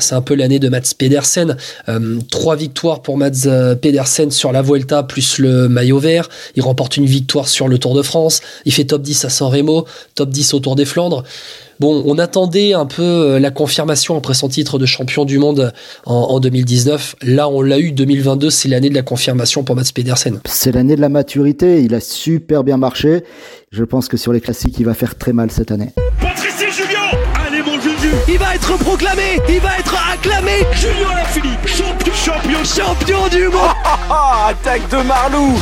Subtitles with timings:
[0.00, 1.56] C'est un peu l'année de Mats Pedersen.
[1.88, 6.28] Euh, trois victoires pour Mats euh, Pedersen sur la Vuelta plus le maillot vert.
[6.56, 8.40] Il remporte une victoire sur le Tour de France.
[8.64, 11.24] Il fait top 10 à San Remo, top 10 au Tour des Flandres.
[11.80, 15.72] Bon, on attendait un peu euh, la confirmation après son titre de champion du monde
[16.04, 17.16] en, 2019.
[17.22, 17.90] Là, on l'a eu.
[17.92, 20.40] 2022, c'est l'année de la confirmation pour Mats Pedersen.
[20.44, 21.82] C'est l'année de la maturité.
[21.82, 23.24] Il a super bien marché.
[23.72, 25.92] Je pense que sur les classiques, il va faire très mal cette année.
[26.20, 29.89] Patrice Julien Allez, mon Juju Il va être proclamé Il va être
[30.20, 32.12] acclamé Julien Lafilippe, champion.
[32.14, 32.64] Champion.
[32.64, 33.70] Champion du monde.
[34.48, 35.58] Attaque de Marlou.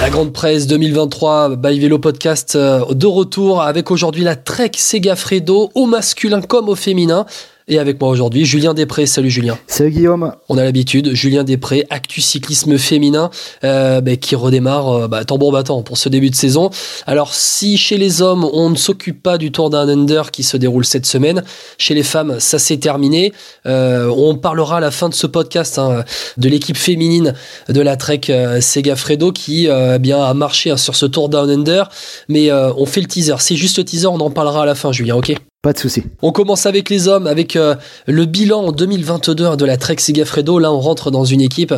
[0.00, 5.70] La grande presse 2023 by Vélo Podcast euh, de retour avec aujourd'hui la Trek Segafredo
[5.74, 7.24] au masculin comme au féminin.
[7.68, 9.06] Et avec moi aujourd'hui, Julien Després.
[9.06, 9.58] Salut Julien.
[9.66, 10.34] Salut Guillaume.
[10.48, 13.30] On a l'habitude, Julien Després, actu cyclisme féminin,
[13.64, 16.70] euh, bah, qui redémarre euh, bah, tambour battant pour ce début de saison.
[17.06, 20.56] Alors si chez les hommes, on ne s'occupe pas du Tour d'un Under qui se
[20.56, 21.42] déroule cette semaine,
[21.78, 23.32] chez les femmes, ça s'est terminé.
[23.66, 26.04] Euh, on parlera à la fin de ce podcast hein,
[26.36, 27.34] de l'équipe féminine
[27.68, 31.48] de la Trek euh, Segafredo qui euh, bien a marché hein, sur ce Tour d'un
[31.48, 31.88] Under.
[32.28, 33.36] Mais on fait le teaser.
[33.38, 35.34] C'est juste le teaser, on en parlera à la fin, Julien, ok?
[35.62, 36.02] Pas de souci.
[36.22, 37.76] On commence avec les hommes, avec euh,
[38.08, 40.58] le bilan en 2022 de la Trek Segafredo.
[40.58, 41.72] Là, on rentre dans une équipe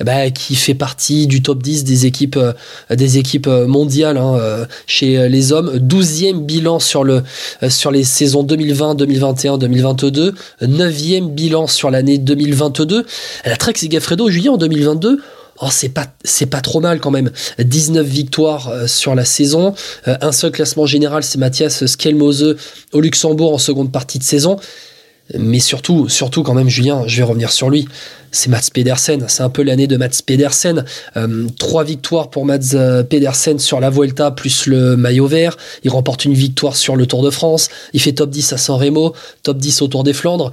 [0.00, 2.54] eh ben, qui fait partie du top 10 des équipes, euh,
[2.88, 4.38] des équipes euh, mondiales hein,
[4.86, 5.76] chez les hommes.
[5.76, 7.24] 12e bilan sur, le,
[7.68, 10.34] sur les saisons 2020, 2021, 2022.
[10.62, 13.04] 9e bilan sur l'année 2022.
[13.44, 15.20] La Trek Segafredo, juillet en 2022,
[15.60, 17.30] Oh, c'est pas, trop mal quand même.
[17.58, 19.74] 19 victoires euh, sur la saison.
[20.06, 22.56] Euh, un seul classement général, c'est Mathias Skelmose
[22.92, 24.58] au Luxembourg en seconde partie de saison.
[25.36, 27.88] Mais surtout, surtout quand même, Julien, je vais revenir sur lui.
[28.30, 29.24] C'est Mats Pedersen.
[29.28, 30.84] C'est un peu l'année de Mats Pedersen.
[31.16, 32.76] Euh, trois victoires pour Mats
[33.08, 35.56] Pedersen sur la Vuelta plus le maillot vert.
[35.82, 37.70] Il remporte une victoire sur le Tour de France.
[37.92, 40.52] Il fait top 10 à San Remo, top 10 au Tour des Flandres.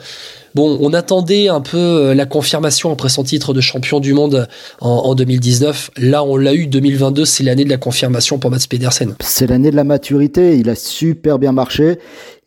[0.56, 4.47] Bon, on attendait un peu euh, la confirmation après son titre de champion du monde
[4.81, 5.91] en, 2019.
[5.97, 6.68] Là, on l'a eu.
[6.68, 9.16] 2022, c'est l'année de la confirmation pour Mats Pedersen.
[9.19, 10.58] C'est l'année de la maturité.
[10.59, 11.97] Il a super bien marché.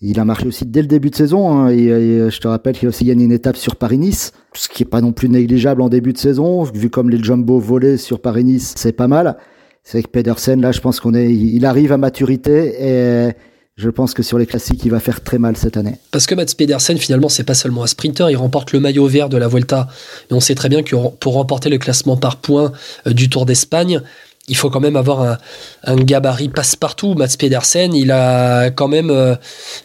[0.00, 1.50] Il a marché aussi dès le début de saison.
[1.50, 1.71] Hein.
[1.71, 4.87] Et, je te rappelle qu'il a aussi gagné une étape sur Paris-Nice, ce qui est
[4.87, 6.62] pas non plus négligeable en début de saison.
[6.62, 9.37] Vu comme les jumbo volés sur Paris-Nice, c'est pas mal.
[9.83, 13.33] C'est que Pedersen, là, je pense qu'on est, il arrive à maturité et
[13.76, 15.97] je pense que sur les classiques, il va faire très mal cette année.
[16.10, 19.28] Parce que Mats Pedersen, finalement, c'est pas seulement un sprinter, il remporte le maillot vert
[19.28, 19.88] de la Vuelta.
[20.31, 22.72] Mais on sait très bien que pour remporter le classement par points
[23.06, 24.00] euh, du Tour d'Espagne,
[24.49, 25.39] il faut quand même avoir
[25.84, 27.15] un, gabarit passe-partout.
[27.15, 29.34] Mats Pedersen, il a quand même euh,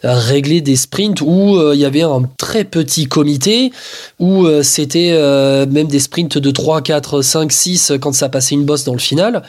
[0.04, 3.72] réglé des sprints où euh, il y avait un très petit comité,
[4.20, 5.12] où euh, c'était
[5.66, 8.98] même des sprints de 3, 4, 5, 6 quand ça passait une bosse dans le
[8.98, 9.42] final.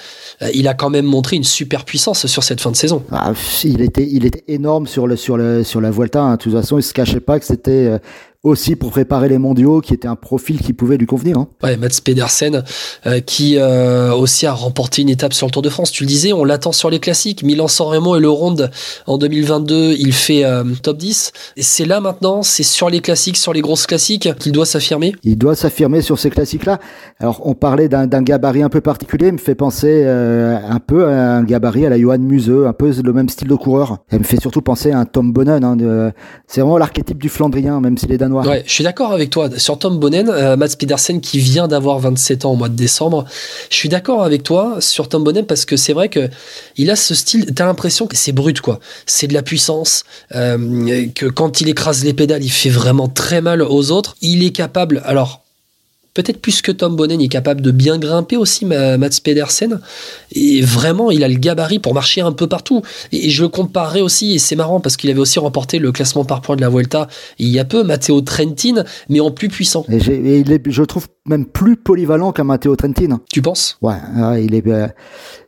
[0.53, 3.03] il a quand même montré une super puissance sur cette fin de saison.
[3.11, 6.21] Ah, il, était, énorme sur, la Vuelta.
[6.21, 6.31] Hein.
[6.33, 7.99] De toute façon, il se cachait pas que c'était
[8.43, 11.37] aussi pour préparer les mondiaux, qui était un profil qui pouvait lui convenir.
[11.37, 11.47] Hein.
[11.63, 12.63] Ouais, Mats Pedersen,
[13.05, 15.93] euh, qui euh, aussi a remporté une étape sur le Tour de France.
[15.93, 17.41] Tu le disais, on l'attend sur les classiques.
[17.43, 18.69] Milan-San Remo et le Ronde
[19.07, 21.31] en 2022, il fait euh, top 10.
[21.55, 25.15] Et c'est là maintenant, c'est sur les classiques, sur les grosses classiques, qu'il doit s'affirmer.
[25.23, 26.79] Il doit s'affirmer sur ces classiques-là.
[27.19, 31.43] Alors, on parlait d'un gabarit un peu particulier, me fait penser un peu à un
[31.43, 33.99] gabarit à la Johan Museux, un peu le même style de coureur.
[34.09, 35.63] Elle me fait surtout penser à un Tom Bonnen.
[35.63, 36.11] Hein,
[36.47, 39.49] c'est vraiment l'archétype du Flandrien, même s'il est danois Ouais, je suis d'accord avec toi.
[39.57, 43.25] Sur Tom Bonnen, euh, Mats Pedersen qui vient d'avoir 27 ans au mois de décembre,
[43.69, 46.29] je suis d'accord avec toi sur Tom Bonnen parce que c'est vrai que
[46.77, 48.79] il a ce style, t'as l'impression que c'est brut quoi.
[49.05, 50.03] C'est de la puissance,
[50.35, 54.15] euh, que quand il écrase les pédales, il fait vraiment très mal aux autres.
[54.21, 55.42] Il est capable, alors
[56.13, 59.79] peut-être plus que Tom Bonnen est capable de bien grimper aussi, Mats Pedersen.
[60.31, 62.81] Et vraiment, il a le gabarit pour marcher un peu partout.
[63.11, 66.25] Et je le comparerais aussi, et c'est marrant parce qu'il avait aussi remporté le classement
[66.25, 67.07] par points de la Vuelta
[67.39, 69.85] il y a peu, Matteo Trentin, mais en plus puissant.
[69.89, 73.19] Et, il est, je trouve même plus polyvalent qu'un Matteo Trentin.
[73.31, 73.77] Tu penses?
[73.81, 73.95] Ouais,
[74.43, 74.67] il est.
[74.67, 74.87] Euh,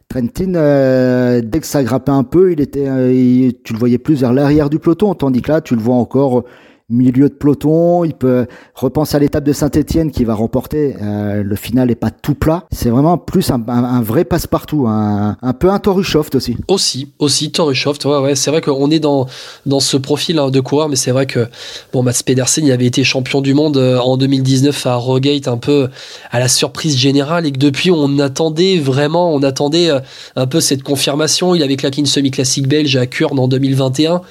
[0.08, 4.22] Trentin, euh, dès que ça grimpait un peu, il était, euh, tu le voyais plus
[4.22, 6.44] vers l'arrière du peloton, tandis que là, tu le vois encore
[6.90, 8.04] milieu de peloton.
[8.04, 8.46] Il peut
[8.76, 10.96] repenser à l'étape de Saint-Etienne qui va remporter.
[11.02, 12.66] Euh, le final est pas tout plat.
[12.72, 16.58] C'est vraiment plus un, vrai passe-partout, un, peu un Torushoft aussi.
[16.68, 18.06] Aussi, aussi Torushoft.
[18.06, 18.36] Ouais, ouais.
[18.36, 19.28] C'est vrai qu'on est dans
[19.66, 21.48] dans ce profil hein, de coureur, mais c'est vrai que
[21.94, 25.58] bon, Mats Pedersen, il avait été champion du monde euh, en 2019 à Rogate, un
[25.58, 25.90] peu
[26.32, 30.00] à la surprise générale, et que depuis on attendait vraiment, on attendait euh,
[30.36, 31.56] un peu cette confirmation.
[31.56, 34.22] Il avait claqué une semi-classique belge à Kurn en 2021.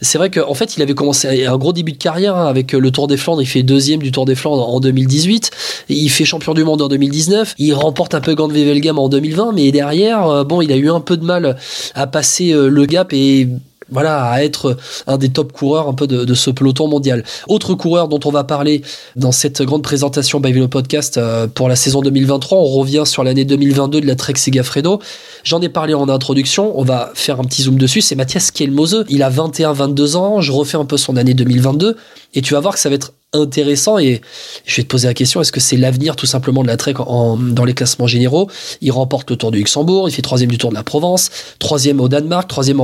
[0.00, 2.90] C'est vrai qu'en fait, il avait commencé un gros début de carrière hein, avec le
[2.90, 3.42] Tour des Flandres.
[3.42, 5.50] Il fait deuxième du Tour des Flandres en 2018.
[5.88, 7.54] Il fait champion du monde en 2019.
[7.58, 11.00] Il remporte un peu Gand Wevelgem en 2020, mais derrière, bon, il a eu un
[11.00, 11.56] peu de mal
[11.94, 13.48] à passer le gap et
[13.90, 17.24] voilà, à être un des top coureurs un peu de, ce peloton mondial.
[17.48, 18.82] Autre coureur dont on va parler
[19.14, 23.24] dans cette grande présentation by Velo Podcast euh, pour la saison 2023, on revient sur
[23.24, 25.00] l'année 2022 de la Trek Segafredo.
[25.44, 29.04] J'en ai parlé en introduction, on va faire un petit zoom dessus, c'est Mathias Kielmose.
[29.08, 31.96] Il a 21-22 ans, je refais un peu son année 2022
[32.34, 34.20] et tu vas voir que ça va être intéressant et
[34.64, 36.94] je vais te poser la question est-ce que c'est l'avenir tout simplement de la Trek
[36.94, 38.50] dans les classements généraux?
[38.80, 42.00] Il remporte le Tour du Luxembourg il fait troisième du Tour de la Provence troisième
[42.00, 42.80] au Danemark troisième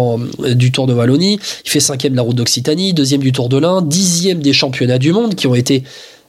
[0.54, 3.58] du Tour de Wallonie il fait cinquième de la route d'Occitanie deuxième du Tour de
[3.58, 5.82] l'Inde dixième des championnats du monde qui ont été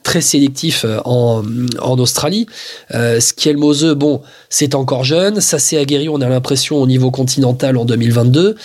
[0.03, 1.41] très sélectifs euh, en,
[1.81, 2.45] en Australie.
[2.93, 3.19] Euh,
[3.95, 8.55] bon, c'est encore jeune, ça s'est aguerri, on a l'impression, au niveau continental en 2022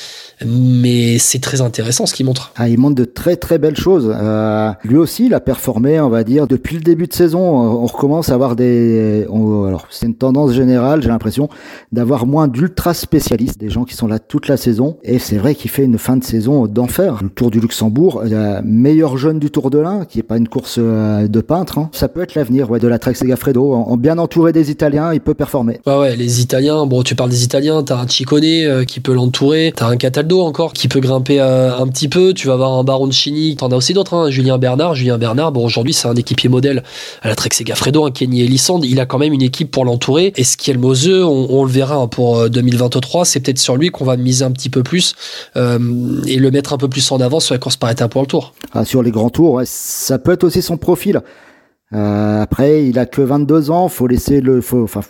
[0.47, 2.53] mais c'est très intéressant ce qu'il montre.
[2.57, 4.13] Ah, il montre de très très belles choses.
[4.15, 7.41] Euh, lui aussi, il a performé, on va dire, depuis le début de saison.
[7.41, 9.27] On recommence à avoir des.
[9.29, 11.49] alors, c'est une tendance générale, j'ai l'impression,
[11.93, 14.99] d'avoir moins d'ultra spécialistes, des gens qui sont là toute la saison.
[15.03, 17.19] Et c'est vrai qu'il fait une fin de saison d'enfer.
[17.23, 20.49] Le Tour du Luxembourg, euh, meilleur jeune du Tour de l'Ain, qui est pas une
[20.49, 21.79] course euh, de peintre.
[21.79, 21.91] Hein.
[21.93, 23.73] Ça peut être l'avenir ouais, de la Trek Segafredo.
[23.73, 25.81] En, bien entouré des Italiens, il peut performer.
[25.87, 26.87] Ouais, ouais, les Italiens.
[26.87, 27.83] Bon, tu parles des Italiens.
[27.83, 29.73] T'as un Ciccone euh, qui peut l'entourer.
[29.75, 32.35] T'as un Catalan encore qui peut grimper euh, un petit peu.
[32.35, 34.31] Tu vas avoir un Baron Chini, t'en as aussi d'autres, hein.
[34.31, 34.95] Julien Bernard.
[34.95, 36.83] Julien Bernard, bon aujourd'hui c'est un équipier modèle
[37.23, 38.81] à la Trek Segafredo, un Kenny Elissand.
[38.83, 40.33] Il a quand même une équipe pour l'entourer.
[40.37, 43.59] Et ce qui est le Moseux, on, le verra hein, pour 2023, euh, c'est peut-être
[43.59, 45.15] sur lui qu'on va miser un petit peu plus
[45.57, 45.79] euh,
[46.27, 48.27] et le mettre un peu plus en avant sur la course par étapes pour le
[48.27, 48.55] tour.
[48.73, 51.18] Ah, sur les grands tours, ça peut être aussi son profil.
[51.91, 55.01] Après, il a que 22 ans, faut laisser le, enfin,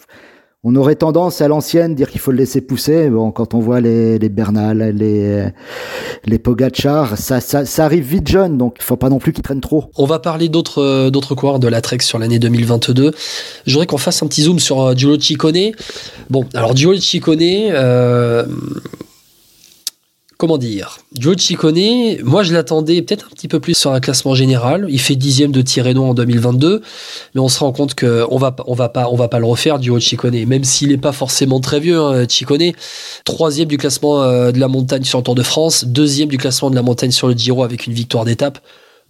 [0.64, 3.08] on aurait tendance à l'ancienne dire qu'il faut le laisser pousser.
[3.10, 5.48] Bon, quand on voit les, les Bernal, les,
[6.26, 6.42] les
[7.16, 9.84] ça, ça, arrive vite jeune, donc il faut pas non plus qu'il traîne trop.
[9.96, 13.12] On va parler d'autres, euh, d'autres coureurs de la Trek sur l'année 2022.
[13.66, 15.72] Je voudrais qu'on fasse un petit zoom sur euh, Giulio Ciccone.
[16.28, 18.44] Bon, alors Giulio Ciccone, euh,
[20.38, 24.36] comment dire, Joe Ciccone, moi je l'attendais peut-être un petit peu plus sur un classement
[24.36, 24.86] général.
[24.88, 26.80] Il fait dixième de Tirreno en 2022,
[27.34, 29.82] mais on se rend compte qu'on va on va pas on va pas le refaire
[29.82, 32.00] Joe Ciccone, même s'il n'est pas forcément très vieux.
[32.00, 32.24] Hein,
[33.24, 36.70] troisième du classement euh, de la montagne sur le Tour de France, deuxième du classement
[36.70, 38.60] de la montagne sur le Giro avec une victoire d'étape.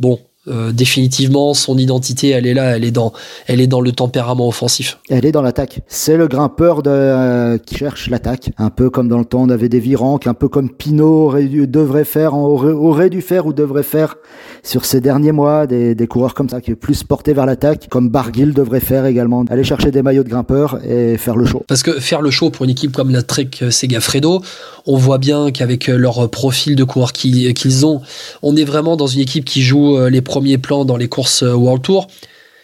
[0.00, 0.18] Bon,
[0.48, 3.12] euh, définitivement, son identité, elle est là, elle est dans,
[3.46, 4.98] elle est dans le tempérament offensif.
[5.10, 5.80] Elle est dans l'attaque.
[5.88, 9.50] C'est le grimpeur de, euh, qui cherche l'attaque, un peu comme dans le temps on
[9.50, 13.52] avait des Viranques, un peu comme Pinot aurait devrait faire, aurait, aurait, dû faire ou
[13.52, 14.16] devrait faire
[14.62, 17.88] sur ces derniers mois, des, des coureurs comme ça qui est plus portés vers l'attaque,
[17.88, 21.64] comme Barguil devrait faire également, aller chercher des maillots de grimpeurs et faire le show.
[21.66, 24.42] Parce que faire le show pour une équipe comme la Trek Segafredo,
[24.86, 28.00] on voit bien qu'avec leur profil de coureurs qu'ils ont,
[28.42, 31.42] on est vraiment dans une équipe qui joue euh, les premier plan dans les courses
[31.42, 32.06] euh, World Tour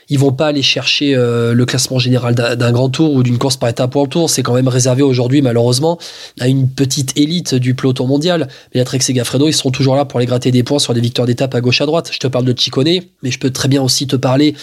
[0.09, 3.56] ils vont pas aller chercher euh, le classement général d'un grand tour ou d'une course
[3.56, 4.31] par étape World Tour.
[4.31, 5.99] C'est quand même réservé aujourd'hui, malheureusement,
[6.41, 8.49] à une petite élite du peloton mondial.
[8.75, 11.00] Mais la Trek Segafredo, ils seront toujours là pour les gratter des points sur des
[11.00, 12.11] victoires d'étape à gauche à droite.
[12.12, 14.55] Je te parle de Chicone, mais je peux très bien aussi te parler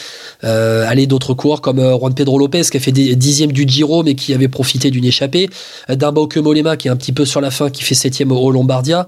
[0.43, 4.03] euh, aller d'autres coureurs comme Juan Pedro Lopez qui a fait des dixièmes du Giro
[4.03, 5.49] mais qui avait profité d'une échappée.
[5.89, 8.51] D'un Bauke Molema qui est un petit peu sur la fin, qui fait septième au
[8.51, 9.07] Lombardia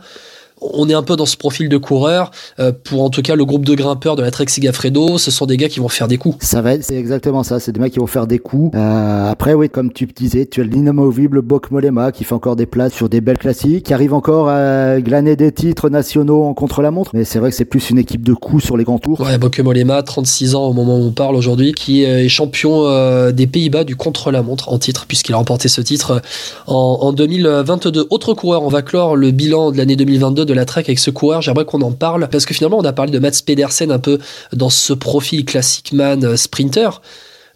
[0.74, 2.32] on est un peu dans ce profil de coureur.
[2.60, 5.46] Euh, pour en tout cas le groupe de grimpeurs de la Trek Segafredo, ce sont
[5.46, 6.38] des gars qui vont faire des coups.
[6.46, 7.60] Ça va, c'est exactement ça.
[7.60, 8.76] C'est des mecs qui vont faire des coups.
[8.76, 12.66] Euh, après, oui, comme tu disais, tu as l'inamovible Bok Molema qui fait encore des
[12.66, 17.12] places sur des belles classiques, qui arrive encore à glaner des titres nationaux en contre-la-montre.
[17.14, 19.22] Mais c'est vrai que c'est plus une équipe de coups sur les grands tours.
[19.22, 23.32] Ouais, Bok Molema, 36 ans au moment où on parle aujourd'hui, qui est champion euh,
[23.32, 26.22] des Pays-Bas du contre-la-montre en titre, puisqu'il a remporté ce titre
[26.68, 28.08] en, en 2022.
[28.10, 31.12] Autre coureur, on va clore le bilan de l'année 2022 de la Trek avec ce
[31.12, 31.42] coureur.
[31.42, 34.20] J'aimerais qu'on en parle parce que finalement, on a parlé de Mats Pedersen un peu
[34.52, 37.02] dans ce profil classic man euh, sprinter.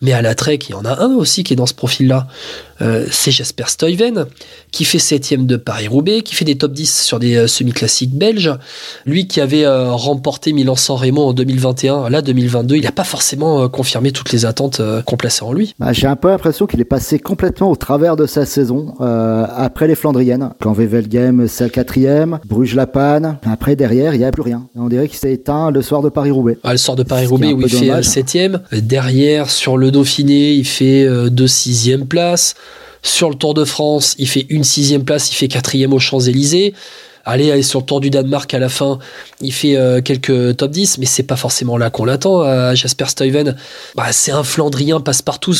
[0.01, 2.27] Mais à la Trek, il y en a un aussi qui est dans ce profil-là.
[2.82, 4.25] Euh, c'est Jasper Stuyven,
[4.72, 8.54] qui fait septième de Paris-Roubaix, qui fait des top 10 sur des euh, semi-classiques belges.
[9.06, 13.68] Lui qui avait euh, remporté Milan-San Remo en 2021, là 2022, il n'a pas forcément
[13.70, 15.74] confirmé toutes les attentes qu'on plaçait en lui.
[15.80, 19.88] Bah, j'ai un peu l'impression qu'il est passé complètement au travers de sa saison après
[19.88, 20.51] les Flandriennes.
[20.62, 24.68] Quand Wevelgem c'est quatrième, Bruges-la-Panne, après derrière il n'y a plus rien.
[24.75, 26.58] On dirait qu'il s'est éteint le soir de Paris-Roubaix.
[26.63, 28.62] Ah, le soir de Paris-Roubaix où il fait septième.
[28.72, 32.56] Derrière sur le Dauphiné il fait deux sixième place.
[33.03, 36.74] Sur le Tour de France, il fait une sixième place, il fait quatrième aux Champs-Élysées.
[37.29, 39.00] Allez, sur le tour du Danemark à la fin,
[39.41, 42.41] il fait euh, quelques top 10, mais c'est pas forcément là qu'on l'attend.
[42.44, 43.58] Euh, Jasper Stuyven,
[43.96, 45.53] bah, c'est un Flandrien passe-partout,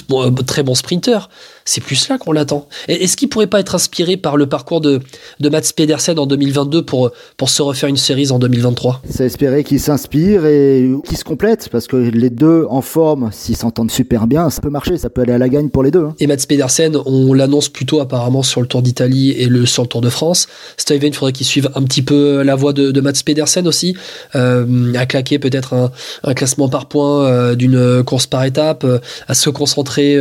[0.46, 1.30] très bon sprinter.
[1.68, 2.66] C'est plus là qu'on l'attend.
[2.88, 5.02] Est-ce qu'il pourrait pas être inspiré par le parcours de,
[5.42, 9.66] de Mats Pedersen en 2022 pour, pour se refaire une série en 2023 C'est espérer
[9.66, 14.28] qu'il s'inspire et qu'il se complète, parce que les deux en forme, s'ils s'entendent super
[14.28, 16.06] bien, ça peut marcher, ça peut aller à la gagne pour les deux.
[16.06, 16.16] Hein.
[16.22, 19.90] Et Mats Pedersen, on l'annonce plutôt apparemment sur le Tour d'Italie et le, sur le
[19.90, 20.48] Tour de France.
[20.78, 23.98] Stuyven, il faudrait qu'il suive un petit peu la voie de, de Mats Pedersen aussi,
[24.36, 25.92] euh, à claquer peut-être un,
[26.24, 30.18] un, classement par points euh, d'une course par étape, euh, à se concentrer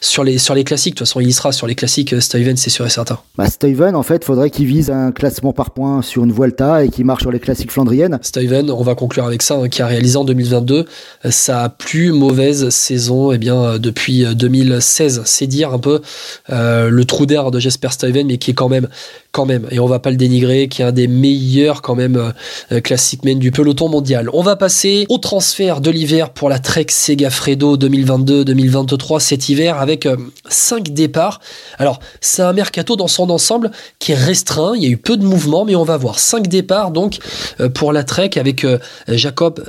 [0.00, 0.94] sur les sur les classiques.
[0.94, 2.20] De toute façon, il y sera sur les classiques.
[2.20, 3.18] Stuyven, c'est sûr et certain.
[3.38, 6.88] Bah, Stuyven, en fait, faudrait qu'il vise un classement par points sur une Vuelta et
[6.88, 8.18] qu'il marche sur les classiques flandriennes.
[8.22, 10.86] Stuyven, on va conclure avec ça, hein, qui a réalisé en 2022
[11.30, 15.22] sa plus mauvaise saison, eh bien depuis 2016.
[15.24, 16.00] C'est dire un peu
[16.48, 18.88] le trou d'air de Jesper Stuyven, mais qui est quand même
[19.34, 22.32] quand même, et on va pas le dénigrer, qui est un des meilleurs quand même
[22.70, 22.80] euh,
[23.24, 24.30] men du peloton mondial.
[24.32, 30.06] On va passer au transfert de l'hiver pour la Trek Segafredo 2022-2023 cet hiver avec
[30.48, 31.40] 5 euh, départs.
[31.78, 35.16] Alors, c'est un mercato dans son ensemble qui est restreint, il y a eu peu
[35.16, 36.20] de mouvements, mais on va voir.
[36.20, 37.18] 5 départs donc
[37.58, 38.64] euh, pour la Trek avec
[39.08, 39.64] Jacob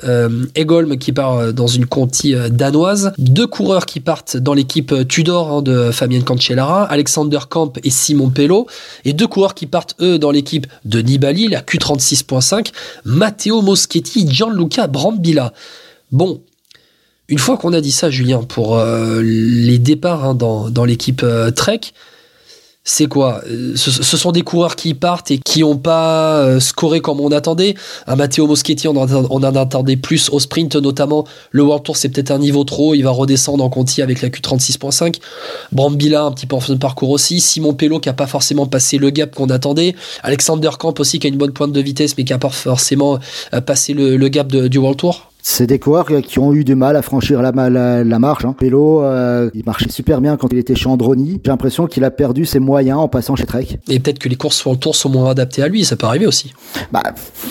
[0.54, 5.62] Egolm qui part dans une Conti danoise, deux coureurs qui partent dans l'équipe Tudor hein,
[5.64, 8.68] de Fabien Cancellara, Alexander Kamp et Simon Pello,
[9.06, 12.72] et deux coureurs qui partent, eux, dans l'équipe de Nibali, la Q36.5,
[13.06, 15.54] Matteo Moschetti, Gianluca Brambilla.
[16.12, 16.42] Bon,
[17.28, 21.50] une fois qu'on a dit ça, Julien, pour euh, les départs hein, dans, l'équipe euh,
[21.50, 21.82] Trek,
[22.88, 23.42] c'est quoi?
[23.50, 27.32] Euh, ce, sont des coureurs qui partent et qui n'ont pas euh, scoré comme on
[27.32, 27.74] attendait.
[28.06, 31.26] Un Matteo Moschetti, on en, attendait plus au sprint notamment.
[31.50, 32.94] Le World Tour, c'est peut-être un niveau trop.
[32.94, 35.16] Il va redescendre en Conti avec la Q36.5.
[35.72, 37.42] Brambilla, un petit peu en fin de parcours aussi.
[37.42, 39.96] Simon Pello, qui n'a pas forcément passé le gap qu'on attendait.
[40.22, 43.18] Alexander Kamp aussi, qui a une bonne pointe de vitesse, mais qui n'a pas forcément
[43.56, 45.32] euh, passé le, gap du World Tour.
[45.48, 48.46] C'est des coureurs qui ont eu du mal à franchir la, la, la marche.
[48.46, 48.56] Hein.
[48.58, 51.40] Pélo, euh, il marchait super bien quand il était chez Androni.
[51.46, 53.68] J'ai l'impression qu'il a perdu ses moyens en passant chez Trek.
[53.88, 56.08] Et peut-être que les courses sur le tour sont moins adaptées à lui, ça peut
[56.08, 56.52] arriver aussi.
[56.92, 57.04] Bah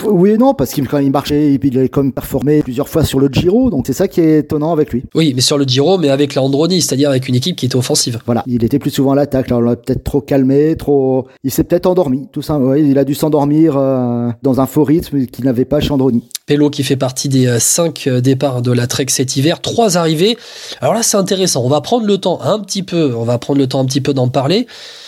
[0.03, 3.05] oui et non, parce qu'il quand il marchait, il a quand même performé plusieurs fois
[3.05, 5.05] sur le Giro, donc c'est ça qui est étonnant avec lui.
[5.15, 7.77] Oui, mais sur le Giro, mais avec la Androni, c'est-à-dire avec une équipe qui était
[7.77, 8.19] offensive.
[8.25, 11.27] Voilà, il était plus souvent à l'attaque, là on l'a peut-être trop calmé, trop...
[11.45, 12.59] Il s'est peut-être endormi, tout ça.
[12.59, 16.23] Ouais, il a dû s'endormir euh, dans un faux rythme qu'il n'avait pas chez Androni.
[16.45, 20.37] Pello qui fait partie des 5 euh, départs de la Trek cet hiver, trois arrivées.
[20.81, 21.63] Alors là, c'est intéressant.
[21.63, 24.01] On va prendre le temps un petit peu, on va prendre le temps un petit
[24.01, 24.67] peu d'en parler.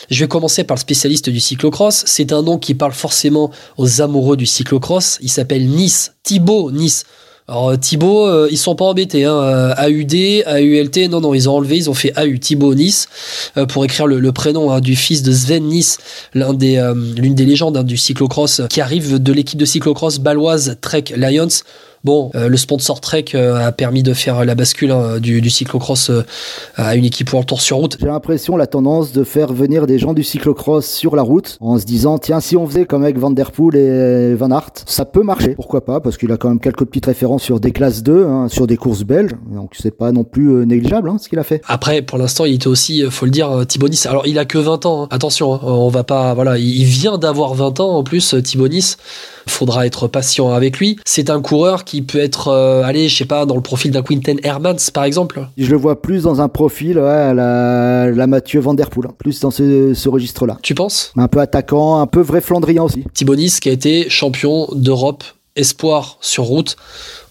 [0.10, 2.03] Je vais commencer par le spécialiste du cyclocross.
[2.05, 5.17] C'est un nom qui parle forcément aux amoureux du cyclocross.
[5.22, 7.03] Il s'appelle Nice, Thibaut Nice.
[7.50, 9.24] Alors euh, Thibaut, euh, ils sont pas embêtés.
[9.24, 9.74] Hein.
[9.77, 10.13] AUD,
[10.46, 13.07] AULT, non, non, ils ont enlevé, ils ont fait AU, Thibaut Nice,
[13.69, 15.98] pour écrire le, prénom hein, du fils de Sven Nice,
[16.34, 16.81] l'un des,
[17.15, 21.48] l'une des légendes hein, du cyclocross, qui arrive de l'équipe de cyclocross baloise Trek Lions.
[22.04, 25.50] Bon, euh, le sponsor Trek euh, a permis de faire la bascule hein, du, du,
[25.50, 26.24] cyclocross euh,
[26.75, 27.98] à une équipe pour le tour sur route.
[28.00, 31.80] J'ai l'impression la tendance de faire venir des gens du cyclocross sur la route en
[31.80, 35.06] se disant tiens si on faisait comme avec Van Der Poel et Van Aert, ça
[35.06, 35.56] peut marcher.
[35.56, 36.00] Pourquoi pas?
[36.00, 38.77] Parce qu'il a quand même quelques petites références sur des classes 2, hein, sur des
[38.77, 39.32] courses belges.
[39.51, 41.62] Donc c'est pas non plus négligeable hein, ce qu'il a fait.
[41.68, 44.04] Après, pour l'instant, il était aussi, faut le dire, Thibonis.
[44.06, 45.08] Alors il a que 20 ans.
[45.10, 48.96] Attention, on va pas, voilà, il vient d'avoir 20 ans en plus, Thibonis
[49.50, 50.98] faudra être patient avec lui.
[51.06, 54.03] C'est un coureur qui peut être, euh, allez, je sais pas, dans le profil d'un
[54.03, 55.48] Quinten Hermans, par exemple.
[55.58, 59.08] Je le vois plus dans un profil, ouais, à la, la Mathieu Van Der Poel,
[59.08, 59.13] hein.
[59.17, 60.58] plus dans ce, ce registre-là.
[60.62, 61.13] Tu penses?
[61.15, 63.06] Un peu attaquant, un peu vrai Flandrien aussi.
[63.13, 65.24] Thibonis qui a été champion d'Europe
[65.57, 66.77] espoir sur route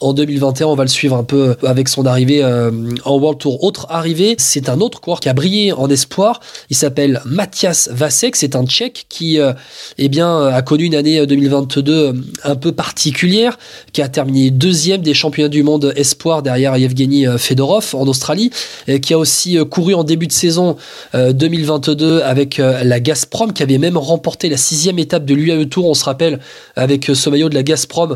[0.01, 2.71] en 2021, on va le suivre un peu avec son arrivée euh,
[3.05, 3.65] en World Tour.
[3.65, 6.41] Autre arrivée, c'est un autre coureur qui a brillé en espoir.
[6.69, 8.37] Il s'appelle Mathias Vasek.
[8.37, 9.55] C'est un Tchèque qui, euh,
[9.97, 12.13] eh a connu une année 2022 euh,
[12.45, 13.59] un peu particulière,
[13.93, 18.51] qui a terminé deuxième des championnats du monde espoir derrière Yevgeny Fedorov en Australie,
[18.89, 20.77] et qui a aussi couru en début de saison
[21.15, 25.89] 2022 avec la Gazprom, qui avait même remporté la sixième étape de l'UAE Tour.
[25.89, 26.41] On se rappelle
[26.75, 28.16] avec ce maillot de la Gazprom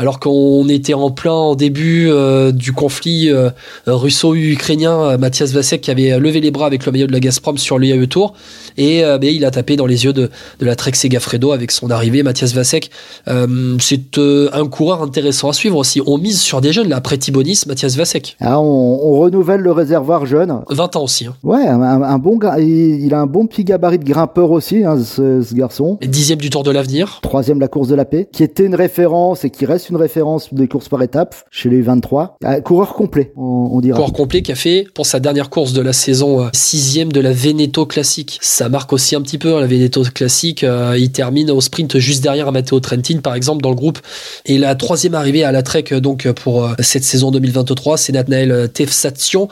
[0.00, 3.50] alors qu'on était en plein en début euh, du conflit euh,
[3.86, 7.58] russo-ukrainien, euh, Mathias Vasek qui avait levé les bras avec le maillot de la Gazprom
[7.58, 8.32] sur l'UAE Tour
[8.78, 10.30] et il a tapé dans les yeux de,
[10.60, 12.22] la Trek Segafredo avec son arrivée.
[12.22, 12.90] Mathias Vasek,
[13.26, 16.00] c'est un coureur intéressant à suivre aussi.
[16.06, 18.38] On mise sur des jeunes là, après Thibonis, Mathias Vasek.
[18.40, 20.62] Ah, on, renouvelle le réservoir jeune.
[20.70, 21.26] 20 ans aussi.
[21.26, 21.34] Hein.
[21.42, 25.54] Ouais, un, bon il, a un bon petit gabarit de grimpeur aussi, hein, ce, ce,
[25.54, 25.98] garçon.
[26.00, 27.18] Dixième du Tour de l'avenir.
[27.22, 30.52] Troisième la course de la paix, qui était une référence et qui reste une référence
[30.52, 32.36] des courses par étapes chez les 23.
[32.44, 33.96] Un coureur complet, on, on dira.
[33.96, 37.20] Coureur complet qui a fait pour sa dernière course de la saison euh, sixième de
[37.20, 38.38] la Veneto Classique.
[38.42, 40.64] Ça marque aussi un petit peu hein, la Veneto Classique.
[40.64, 43.98] euh, il termine au sprint juste derrière Matteo Trentin par exemple dans le groupe.
[44.46, 48.12] Et la troisième arrivée à la Trek euh, donc pour euh, cette saison 2023, c'est
[48.12, 49.48] Nathanael Tefsation.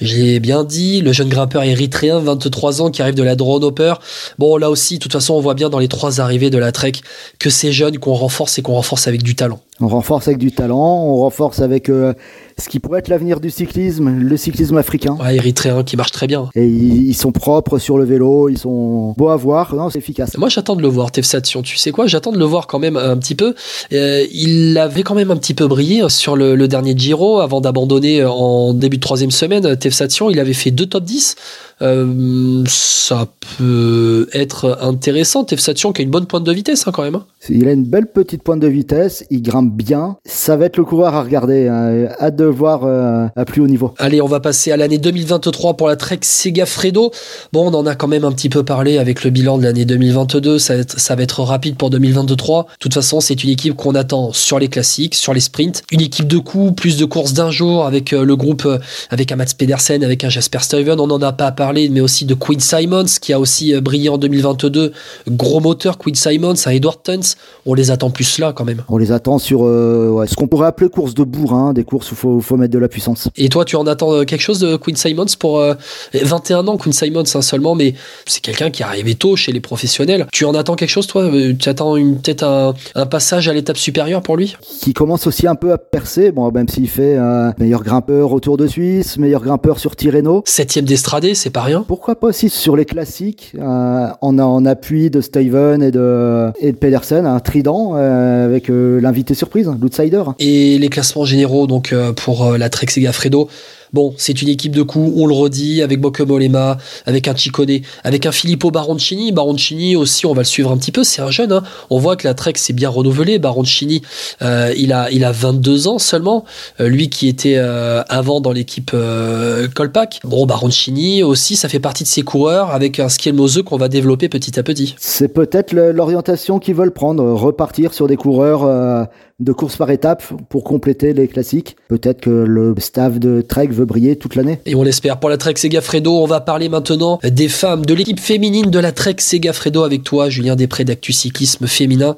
[0.00, 3.94] J'ai bien dit, le jeune grimpeur érythréen, 23 ans, qui arrive de la Drone Hopper.
[4.38, 6.72] Bon, là aussi, de toute façon, on voit bien dans les trois arrivées de la
[6.72, 6.92] Trek
[7.38, 9.60] que c'est jeune, qu'on renforce et qu'on renforce avec du talent.
[9.82, 12.12] On renforce avec du talent, on renforce avec euh,
[12.60, 15.16] ce qui pourrait être l'avenir du cyclisme, le cyclisme africain.
[15.20, 16.48] Ouais, érythréen qui marche très bien.
[16.54, 19.98] Et ils, ils sont propres sur le vélo, ils sont beaux à voir, non, c'est
[19.98, 20.36] efficace.
[20.38, 21.62] Moi, j'attends de le voir, Tefsation.
[21.62, 23.54] Tu sais quoi J'attends de le voir quand même un petit peu.
[23.92, 27.60] Euh, il avait quand même un petit peu brillé sur le, le dernier Giro avant
[27.60, 29.76] d'abandonner en début de troisième semaine.
[29.76, 31.36] Tefsation, il avait fait deux top 10.
[31.82, 33.26] Euh, ça
[33.58, 35.44] peut être intéressant.
[35.44, 37.14] Tefsation qui a une bonne pointe de vitesse hein, quand même.
[37.14, 37.24] hein.
[37.48, 40.16] Il a une belle petite pointe de vitesse, il grimpe bien.
[40.26, 41.68] Ça va être le coureur à regarder.
[41.68, 42.08] hein.
[42.20, 43.94] Hâte de le voir euh, à plus haut niveau.
[43.98, 47.10] Allez, on va passer à l'année 2023 pour la Trek Segafredo.
[47.52, 49.84] Bon, on en a quand même un petit peu parlé avec le bilan de l'année
[49.84, 50.58] 2022.
[50.58, 52.64] Ça, va être- ça va être rapide pour 2023.
[52.64, 55.82] De toute façon, c'est une équipe qu'on attend sur les classiques, sur les sprints.
[55.92, 58.78] Une équipe de coups, plus de courses d'un jour avec euh, le groupe, euh,
[59.10, 60.98] avec un Mats Pedersen, avec un Jasper Stuyven.
[61.00, 64.18] On n'en a pas parlé, mais aussi de Quinn Simons qui a aussi brillé en
[64.18, 64.92] 2022.
[65.28, 67.34] Gros moteur, Quinn Simons, un Edward Tuns.
[67.66, 68.82] On les attend plus là quand même.
[68.88, 72.10] On les attend sur euh, ouais, ce qu'on pourrait appeler course de bourrin, des courses
[72.10, 73.28] où il faut, faut mettre de la puissance.
[73.36, 75.74] Et toi, tu en attends euh, quelque chose de Quinn Simons pour euh,
[76.14, 77.94] 21 ans, Quinn Simons hein, seulement, mais
[78.26, 80.26] c'est quelqu'un qui est arrivé tôt chez les professionnels.
[80.32, 83.76] Tu en attends quelque chose, toi Euh, Tu attends peut-être un, un passage à l'étape
[83.76, 84.56] supérieure pour lui?
[84.80, 88.40] Qui commence aussi un peu à percer, bon, même s'il fait euh, meilleur grimpeur au
[88.40, 90.42] Tour de Suisse, meilleur grimpeur sur Tirreno.
[90.46, 91.84] Septième d'Estradé, c'est pas rien.
[91.86, 96.72] Pourquoi pas aussi sur les classiques, euh, en, en appui de Steven et de, et
[96.72, 100.22] de Pedersen, un trident euh, avec euh, l'invité surprise, l'outsider.
[100.38, 103.48] Et les classements généraux, donc euh, pour euh, la Trek Segafredo.
[103.92, 108.26] Bon, c'est une équipe de coups, on le redit, avec Boccomolema, avec un Ciccone, avec
[108.26, 109.32] un Filippo Baroncini.
[109.32, 111.52] Baroncini aussi, on va le suivre un petit peu, c'est un jeune.
[111.52, 111.62] hein.
[111.90, 113.38] On voit que la Trek s'est bien renouvelée.
[113.38, 114.02] Baroncini,
[114.42, 116.44] euh, il, a, il a 22 ans seulement.
[116.80, 120.20] Euh, lui qui était euh, avant dans l'équipe euh, Colpac.
[120.24, 124.28] Bon, Baroncini aussi, ça fait partie de ces coureurs avec un Skelmose qu'on va développer
[124.28, 124.94] petit à petit.
[124.98, 129.04] C'est peut-être l'orientation qu'ils veulent prendre, repartir sur des coureurs euh,
[129.40, 131.76] de course par étapes pour compléter les classiques.
[131.88, 134.60] Peut-être que le staff de Trek briller toute l'année.
[134.66, 136.22] Et on l'espère pour la Trek Segafredo.
[136.22, 140.28] On va parler maintenant des femmes, de l'équipe féminine de la Trek Segafredo avec toi,
[140.28, 142.16] Julien Després d'Actu Cyclisme Féminin.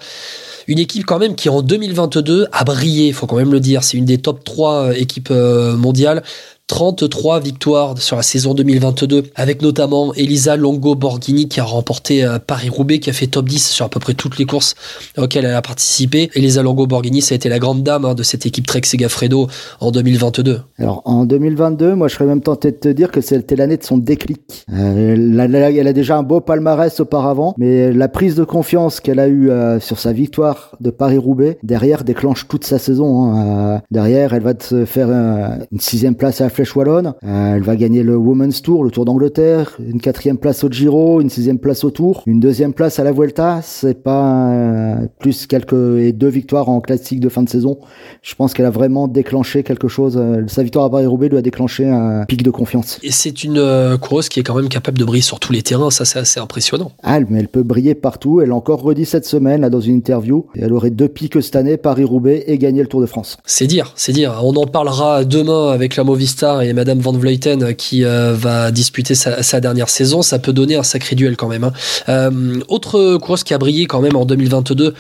[0.69, 3.83] Une équipe quand même qui en 2022 a brillé, il faut quand même le dire.
[3.83, 6.23] C'est une des top 3 équipes euh, mondiales.
[6.69, 12.39] 33 victoires sur la saison 2022, avec notamment Elisa Longo Borghini qui a remporté euh,
[12.39, 14.75] Paris-Roubaix, qui a fait top 10 sur à peu près toutes les courses
[15.19, 16.31] auxquelles elle a participé.
[16.35, 19.49] Elisa Longo Borghini, ça a été la grande dame hein, de cette équipe Trek Segafredo
[19.81, 20.61] en 2022.
[20.79, 23.85] Alors en 2022, moi je serais même tenté de te dire que c'était l'année de
[23.85, 24.65] son déclic.
[24.73, 29.29] Euh, elle a déjà un beau palmarès auparavant, mais la prise de confiance qu'elle a
[29.29, 33.35] eue euh, sur sa victoire de Paris-Roubaix, derrière déclenche toute sa saison.
[33.35, 33.83] hein.
[33.91, 38.03] Derrière, elle va se faire une sixième place à Flèche Wallonne, Euh, elle va gagner
[38.03, 41.91] le Women's Tour, le Tour d'Angleterre, une quatrième place au Giro, une sixième place au
[41.91, 43.61] Tour, une deuxième place à la Vuelta.
[43.63, 47.79] C'est pas euh, plus quelques et deux victoires en classique de fin de saison.
[48.23, 50.17] Je pense qu'elle a vraiment déclenché quelque chose.
[50.17, 52.99] euh, Sa victoire à Paris-Roubaix lui a déclenché un pic de confiance.
[53.03, 55.91] Et c'est une coureuse qui est quand même capable de briller sur tous les terrains,
[55.91, 56.93] ça c'est assez impressionnant.
[57.03, 58.41] Ah, mais elle peut briller partout.
[58.41, 60.47] Elle l'a encore redit cette semaine là, dans une interview.
[60.55, 63.39] Et elle aurait deux pics cette année, Paris-Roubaix et gagné le Tour de France.
[63.45, 64.41] C'est dire, c'est dire.
[64.43, 69.15] On en parlera demain avec la Movistar et Madame Van Vleuten qui euh, va disputer
[69.15, 70.23] sa, dernière saison.
[70.23, 71.65] Ça peut donner un sacré duel quand même.
[71.65, 71.73] hein.
[72.09, 74.95] Euh, autre coureuse qui a brillé quand même en 2022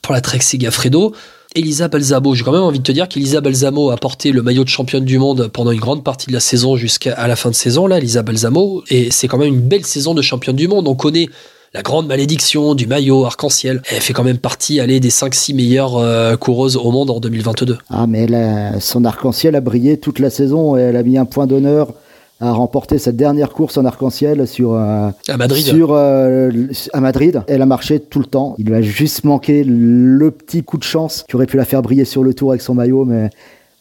[0.00, 1.14] pour la Trek Segafredo.
[1.54, 4.64] Elisa Balsamo, j'ai quand même envie de te dire qu'Elisa Balsamo a porté le maillot
[4.64, 7.54] de championne du monde pendant une grande partie de la saison jusqu'à la fin de
[7.54, 10.86] saison, là, Elisa Balsamo, et c'est quand même une belle saison de championne du monde.
[10.86, 11.28] On connaît
[11.76, 13.82] la grande malédiction du maillot arc-en-ciel.
[13.94, 17.76] Elle fait quand même partie allez, des 5-6 meilleures euh, coureuses au monde en 2022.
[17.90, 21.18] Ah, mais elle a- son arc-en-ciel a brillé toute la saison et elle a mis
[21.18, 21.92] un point d'honneur
[22.40, 25.64] à remporter sa dernière course en arc-en-ciel sur euh, À Madrid.
[25.66, 26.50] sur euh,
[26.94, 27.42] à Madrid.
[27.46, 28.54] Elle a marché tout le temps.
[28.58, 31.82] Il lui a juste manqué le petit coup de chance qui aurait pu la faire
[31.82, 33.28] briller sur le tour avec son maillot, mais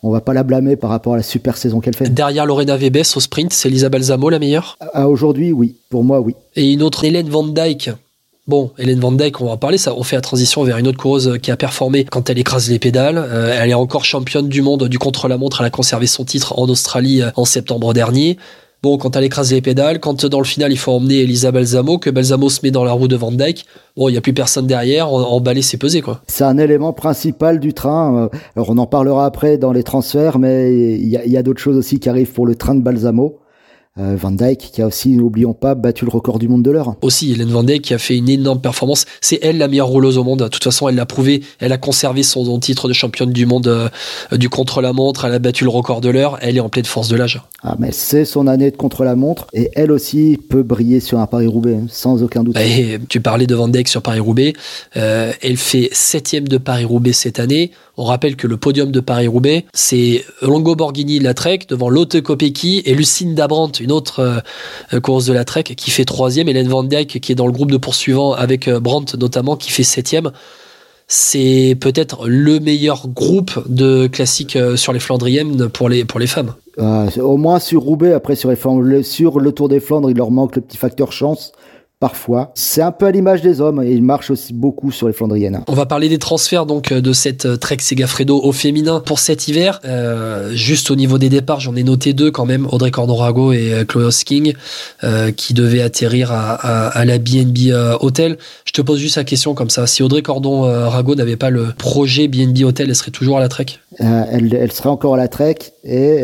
[0.05, 2.13] on va pas la blâmer par rapport à la super saison qu'elle fait.
[2.13, 4.77] Derrière Lorena Vebes au sprint, c'est Elisa Balsamo la meilleure?
[4.93, 5.75] À aujourd'hui, oui.
[5.89, 6.35] Pour moi, oui.
[6.55, 7.89] Et une autre, Hélène Van Dyke.
[8.47, 10.87] Bon, Hélène Van Dyke, on va en parler, ça, on fait la transition vers une
[10.87, 13.17] autre coureuse qui a performé quand elle écrase les pédales.
[13.17, 16.69] Euh, elle est encore championne du monde du contre-la-montre, elle a conservé son titre en
[16.69, 18.37] Australie euh, en septembre dernier.
[18.83, 21.97] Bon, quand elle écrase les pédales, quand dans le final il faut emmener Elisa Balsamo,
[21.97, 23.65] que Balsamo se met dans la roue de Van Dyke,
[23.97, 26.21] bon, il n'y a plus personne derrière, emballer c'est pesé quoi.
[26.27, 28.29] C'est un élément principal du train.
[28.55, 31.99] Alors on en parlera après dans les transferts, mais il y a d'autres choses aussi
[31.99, 33.39] qui arrivent pour le train de Balsamo.
[33.97, 36.95] Euh, Van Dyke qui a aussi, n'oublions pas, battu le record du monde de l'heure.
[37.01, 39.05] Aussi, Hélène Van Dyke qui a fait une énorme performance.
[39.21, 40.39] C'est elle la meilleure rouleuse au monde.
[40.39, 41.43] De toute façon, elle l'a prouvé.
[41.59, 43.87] Elle a conservé son, titre de championne du monde euh,
[44.35, 45.23] du contre-la-montre.
[45.23, 46.37] Elle a battu le record de l'heure.
[46.41, 47.41] Elle est en pleine force de l'âge.
[47.63, 51.75] Ah, mais c'est son année de contre-la-montre et elle aussi peut briller sur un Paris-Roubaix,
[51.81, 52.57] hein, sans aucun doute.
[52.57, 54.53] Et tu parlais de Van Dyke sur Paris-Roubaix.
[54.97, 57.71] Euh, elle fait septième de Paris-Roubaix cette année.
[57.97, 62.81] On rappelle que le podium de Paris-Roubaix, c'est Longo Borghini la Trek devant Lotte Kopecky
[62.85, 64.41] et Lucine Dabrant, une autre
[64.93, 66.49] euh, course de la Trek, qui fait troisième.
[66.49, 69.71] Hélène Van Dyke, qui est dans le groupe de poursuivants avec euh, Brandt notamment, qui
[69.71, 70.31] fait septième.
[71.07, 76.27] C'est peut-être le meilleur groupe de classiques euh, sur les Flandriennes pour les, pour les
[76.27, 76.53] femmes.
[76.77, 80.57] au moins sur Roubaix, après sur, les, sur le Tour des Flandres, il leur manque
[80.57, 81.53] le petit facteur chance
[81.99, 82.51] parfois.
[82.55, 85.61] C'est un peu à l'image des hommes et il marche aussi beaucoup sur les Flandriennes.
[85.67, 89.47] On va parler des transferts donc de cette euh, Trek Segafredo au féminin pour cet
[89.47, 89.79] hiver.
[89.85, 93.73] Euh, juste au niveau des départs, j'en ai noté deux quand même, Audrey Cordorago et
[93.73, 94.53] euh, Chloé King,
[95.35, 98.37] qui devaient atterrir à, la BNB Hotel.
[98.65, 99.87] Je te pose juste la question comme ça.
[99.87, 103.65] Si Audrey Cordon-Rago n'avait pas le projet BNB Hotel, elle serait toujours à la Trek?
[103.99, 106.23] Elle, elle, serait encore à la Trek et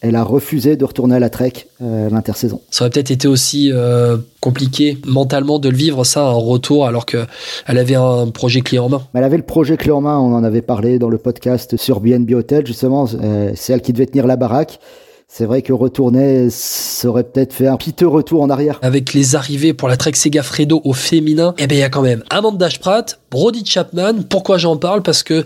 [0.00, 2.60] elle a refusé de retourner à la Trek euh, l'intersaison.
[2.70, 7.04] Ça aurait peut-être été aussi euh, compliqué mentalement de le vivre ça en retour alors
[7.04, 7.26] qu'elle
[7.66, 9.02] avait un projet clé en main.
[9.14, 12.00] Elle avait le projet clé en main, on en avait parlé dans le podcast sur
[12.00, 14.78] BNB Hotel justement, euh, c'est elle qui devait tenir la baraque
[15.30, 18.78] c'est vrai que retourner, ça aurait peut-être fait un piteux retour en arrière.
[18.80, 22.00] Avec les arrivées pour la Trek Segafredo au féminin, eh bien, il y a quand
[22.00, 24.22] même Amanda Spratt, Brody Chapman.
[24.26, 25.02] Pourquoi j'en parle?
[25.02, 25.44] Parce que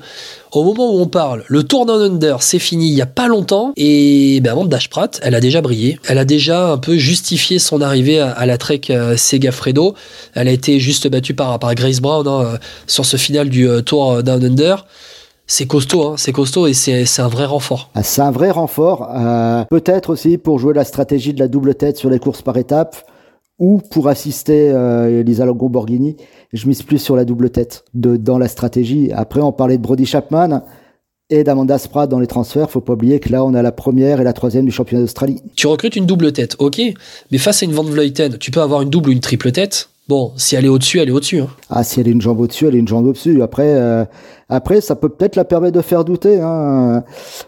[0.53, 3.27] au moment où on parle, le Tour Down Under, c'est fini il y a pas
[3.27, 3.73] longtemps.
[3.77, 5.99] Et ben, Amanda Spratt, elle a déjà brillé.
[6.07, 9.97] Elle a déjà un peu justifié son arrivée à, la Trek euh, Segafredo.
[10.35, 13.69] Elle a été juste battue par, par Grace Brown hein, euh, sur ce final du
[13.69, 14.87] euh, Tour Down Under
[15.53, 17.91] c'est costaud, hein, c'est costaud et c'est un vrai renfort.
[17.95, 21.75] Ah, c'est un vrai renfort, euh, peut-être aussi pour jouer la stratégie de la double
[21.75, 22.97] tête sur les courses par étapes
[23.59, 26.17] ou pour assister euh, Elisa Longo Borghini.
[26.55, 29.11] Je mise plus sur la double tête de, dans la stratégie.
[29.13, 30.63] Après, on parlait de Brody Chapman
[31.29, 32.71] et d'Amanda Spratt dans les transferts.
[32.71, 35.43] Faut pas oublier que là, on a la première et la troisième du championnat d'Australie.
[35.55, 36.81] Tu recrutes une double tête, ok,
[37.31, 39.91] mais face à une Van Vleuten, tu peux avoir une double ou une triple tête.
[40.13, 41.41] Bon, si elle est au-dessus, elle est au-dessus.
[41.41, 41.49] Hein.
[41.71, 43.41] Ah, si elle est une jambe au-dessus, elle est une jambe au-dessus.
[43.41, 44.05] Après, euh,
[44.51, 46.39] après, ça peut peut-être la permettre de faire douter.
[46.39, 47.03] Hein.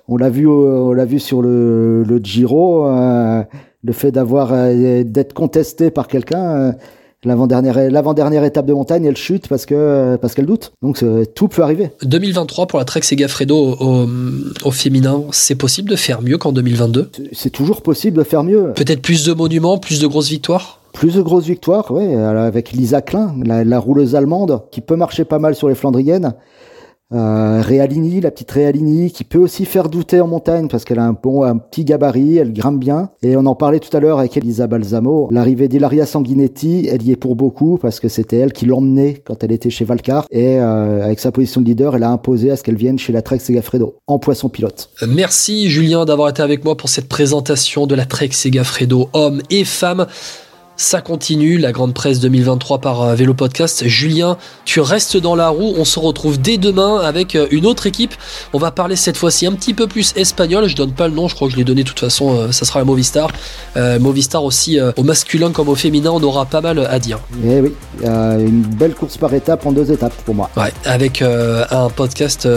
[0.08, 3.42] On l'a vu, on l'a vu sur le, le Giro, euh,
[3.82, 6.74] le fait d'avoir euh, d'être contesté par quelqu'un.
[7.22, 10.72] L'avant-dernière, l'avant-dernière étape de montagne, elle chute parce que parce qu'elle doute.
[10.80, 11.90] Donc tout peut arriver.
[12.02, 14.06] 2023 pour la Trek Segafredo au,
[14.64, 18.72] au féminin, c'est possible de faire mieux qu'en 2022 C'est toujours possible de faire mieux.
[18.74, 20.80] Peut-être plus de monuments, plus de grosses victoires?
[20.94, 25.38] Plus de grosses victoires, oui, avec Lisa Klein, la, rouleuse allemande, qui peut marcher pas
[25.38, 26.34] mal sur les Flandriennes.
[27.12, 31.04] Euh, Realini, la petite Realini, qui peut aussi faire douter en montagne parce qu'elle a
[31.04, 33.10] un bon, un petit gabarit, elle grimpe bien.
[33.22, 35.28] Et on en parlait tout à l'heure avec Elisa Balsamo.
[35.30, 39.44] L'arrivée d'Hilaria Sanguinetti, elle y est pour beaucoup parce que c'était elle qui l'emmenait quand
[39.44, 40.26] elle était chez Valcar.
[40.30, 43.12] Et euh, avec sa position de leader, elle a imposé à ce qu'elle vienne chez
[43.12, 44.90] la Trek Segafredo en poisson pilote.
[45.06, 49.64] Merci Julien d'avoir été avec moi pour cette présentation de la Trek Segafredo, hommes et
[49.64, 50.06] femmes.
[50.76, 53.86] Ça continue, la grande presse 2023 par euh, Vélo Podcast.
[53.86, 55.72] Julien, tu restes dans la roue.
[55.76, 58.12] On se retrouve dès demain avec euh, une autre équipe.
[58.52, 60.66] On va parler cette fois-ci un petit peu plus espagnol.
[60.66, 62.36] Je donne pas le nom, je crois que je l'ai donné de toute façon.
[62.36, 63.30] Euh, ça sera la Movistar.
[64.00, 67.18] Movistar aussi, au masculin comme au féminin, on aura pas mal à dire.
[67.44, 70.50] Eh oui, une belle course par étape en deux étapes pour moi.
[70.56, 72.48] Ouais, avec un podcast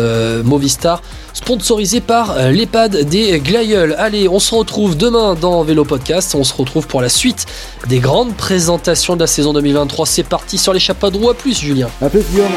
[0.44, 1.02] Movistar
[1.34, 3.96] sponsorisé par l'EHPAD des Glaïeuls.
[3.98, 6.36] Allez, on se retrouve demain dans Vélo Podcast.
[6.36, 7.46] On se retrouve pour la suite
[7.88, 10.06] des grande présentation de la saison 2023.
[10.06, 10.80] C'est parti sur les.
[10.90, 11.90] À plus, Julien.
[12.10, 12.54] Plus, Guillaume.